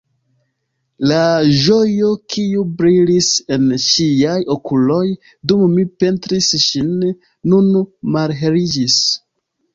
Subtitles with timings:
[1.09, 1.17] La
[1.65, 5.03] ĝojo, kiu brilis en ŝiaj okuloj,
[5.53, 6.91] dum mi pentris ŝin,
[7.55, 7.71] nun
[8.19, 8.99] malheliĝis.